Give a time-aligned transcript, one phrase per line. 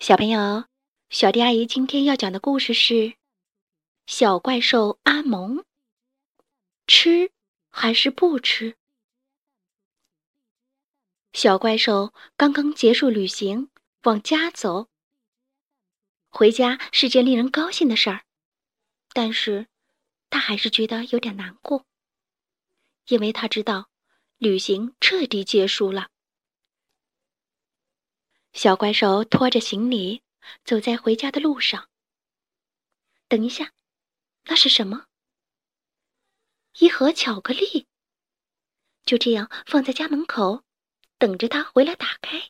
[0.00, 0.64] 小朋友，
[1.10, 2.94] 小迪阿姨今天要讲的故事是
[4.06, 5.58] 《小怪兽阿蒙》，
[6.86, 7.30] 吃
[7.68, 8.78] 还是不吃？
[11.34, 13.68] 小怪兽刚刚结束旅行，
[14.04, 14.88] 往家走。
[16.30, 18.24] 回家是件令人高兴的事儿，
[19.12, 19.66] 但是
[20.30, 21.84] 他还是觉得有点难过，
[23.08, 23.90] 因为他知道
[24.38, 26.08] 旅行彻底结束了。
[28.52, 30.22] 小怪兽拖着行李
[30.64, 31.88] 走在回家的路上。
[33.28, 33.72] 等一下，
[34.44, 35.06] 那是什么？
[36.78, 37.86] 一盒巧克力，
[39.04, 40.64] 就这样放在家门口，
[41.18, 42.48] 等着他回来打开。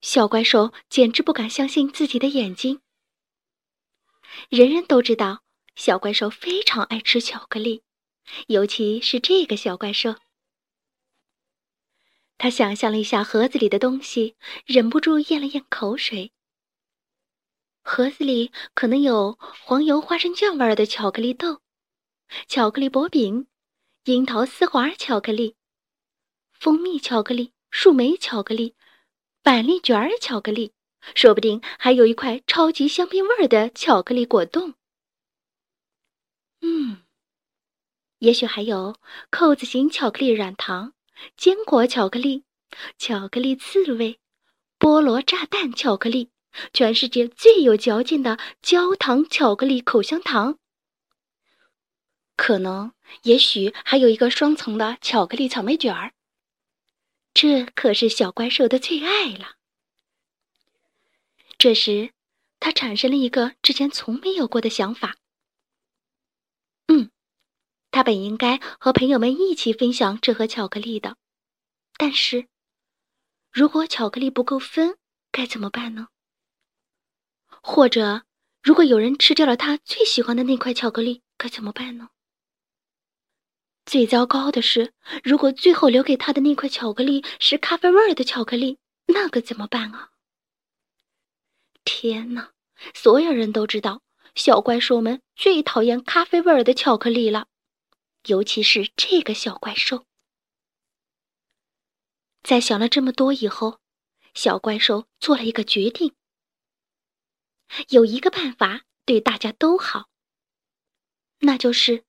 [0.00, 2.80] 小怪兽简直不敢相信自己的眼睛。
[4.48, 5.42] 人人都知道，
[5.76, 7.82] 小怪兽非常爱吃巧克力，
[8.46, 10.16] 尤其是这个小怪兽。
[12.42, 14.34] 他想象了一下盒子里的东西，
[14.66, 16.32] 忍不住咽了咽口水。
[17.84, 21.60] 盒子里可能有黄油花生酱味儿的巧克力豆、
[22.48, 23.46] 巧克力薄饼、
[24.06, 25.54] 樱桃丝滑巧克力、
[26.52, 28.74] 蜂蜜巧克力、树莓巧克力、
[29.44, 30.72] 板栗卷儿巧克力，
[31.14, 34.74] 说不定还有一块超级香槟味儿的巧克力果冻。
[36.60, 37.04] 嗯，
[38.18, 38.96] 也许还有
[39.30, 40.94] 扣子型巧克力软糖。
[41.36, 42.44] 坚果巧克力、
[42.98, 44.18] 巧克力刺猬、
[44.78, 46.30] 菠萝炸弹巧克力，
[46.72, 50.58] 全世界最有嚼劲的焦糖巧克力口香糖。
[52.36, 56.12] 可能，也许还有一个双层的巧克力草莓卷儿。
[57.34, 59.56] 这可是小怪兽的最爱了。
[61.56, 62.12] 这时，
[62.58, 65.16] 他产生了一个之前从没有过的想法。
[66.88, 67.10] 嗯。
[67.92, 71.16] 他本应该和朋友们一起分享这盒巧克力的，
[71.98, 72.48] 但是，
[73.52, 74.96] 如果巧克力不够分，
[75.30, 76.08] 该怎么办呢？
[77.62, 78.24] 或者，
[78.62, 82.08] 如果有人吃掉了他最喜欢的那块巧克力，该怎么办呢？
[83.84, 90.10] 最糟糕的是，如果最后留给他的那块巧克力是咖啡味儿的巧克力，那可怎么办啊？
[91.84, 92.52] 天哪！
[92.94, 94.00] 所有人都知道，
[94.34, 97.48] 小怪兽们最讨厌咖啡味儿的巧克力了。
[98.26, 100.06] 尤其是这个小怪兽，
[102.44, 103.80] 在想了这么多以后，
[104.32, 106.14] 小怪兽做了一个决定：
[107.88, 110.08] 有一个办法对大家都好，
[111.40, 112.04] 那就是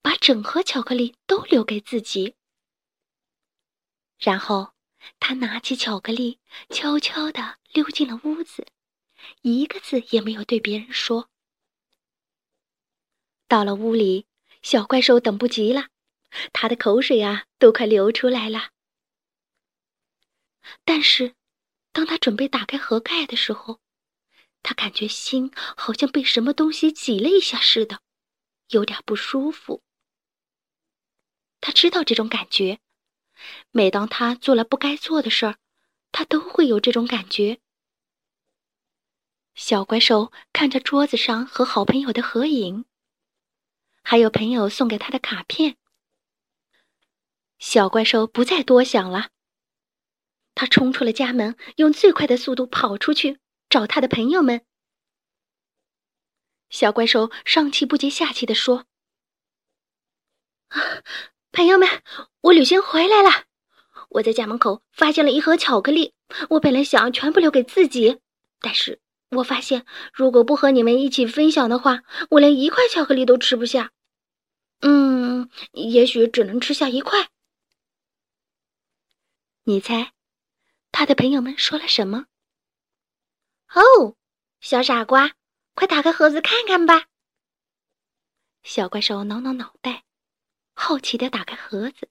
[0.00, 2.36] 把整盒巧克力都留给自己。
[4.18, 4.72] 然后，
[5.18, 6.38] 他拿起巧克力，
[6.70, 8.68] 悄悄地溜进了屋子，
[9.42, 11.28] 一个字也没有对别人说。
[13.48, 14.28] 到了屋里。
[14.66, 15.90] 小怪兽等不及了，
[16.52, 18.70] 他的口水啊都快流出来了。
[20.84, 21.36] 但是，
[21.92, 23.78] 当他准备打开盒盖的时候，
[24.64, 28.00] 他感觉心好像被什么东西挤了一下似的，
[28.70, 29.84] 有点不舒服。
[31.60, 32.80] 他知道这种感觉，
[33.70, 35.58] 每当他做了不该做的事儿，
[36.10, 37.60] 他都会有这种感觉。
[39.54, 42.84] 小怪兽看着桌子上和好朋友的合影。
[44.08, 45.74] 还有朋友送给他的卡片，
[47.58, 49.30] 小怪兽不再多想了。
[50.54, 54.64] 他冲出了家门，用最快的速度跑出去找他的朋友们。
[56.70, 58.84] 小怪兽上气不接下气地说
[60.70, 61.02] ：“啊，
[61.50, 61.88] 朋友们，
[62.42, 63.46] 我旅行回来了！
[64.10, 66.14] 我在家门口发现了一盒巧克力。
[66.50, 68.20] 我本来想全部留给自己，
[68.60, 69.00] 但是
[69.30, 73.90] 我发现如果不和你们一起分享的话，我连一块巧克力都吃不下。”
[74.80, 77.30] 嗯，也许只能吃下一块。
[79.64, 80.12] 你猜，
[80.92, 82.26] 他的朋友们说了什么？
[83.74, 84.16] 哦，
[84.60, 85.34] 小傻瓜，
[85.74, 87.08] 快打开盒子看看吧。
[88.62, 90.04] 小怪兽挠挠脑袋，
[90.74, 92.08] 好奇的打开盒子。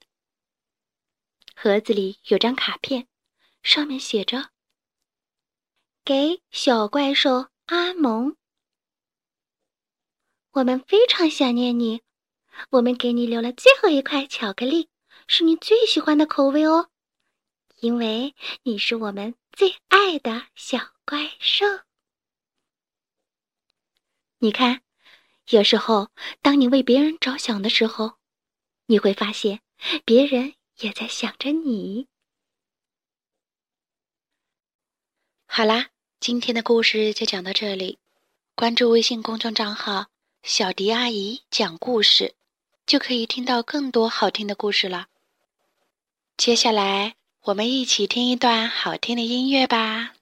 [1.54, 3.08] 盒子里有张卡片，
[3.62, 4.50] 上面写着
[6.04, 8.36] ：“给小怪兽阿蒙，
[10.50, 12.02] 我们非常想念你。”
[12.70, 14.88] 我们给你留了最后一块巧克力，
[15.28, 16.90] 是你最喜欢的口味哦，
[17.80, 21.64] 因为你是我们最爱的小怪兽。
[24.38, 24.82] 你看，
[25.48, 26.10] 有时候
[26.42, 28.18] 当你为别人着想的时候，
[28.86, 29.60] 你会发现
[30.04, 32.08] 别人也在想着你。
[35.46, 37.98] 好啦，今天的故事就讲到这里，
[38.54, 40.06] 关注微信公众账号
[40.42, 42.34] “小迪阿姨讲故事”。
[42.86, 45.06] 就可以听到更多好听的故事了。
[46.36, 50.15] 接下来，我们一起听一段好听的音乐吧。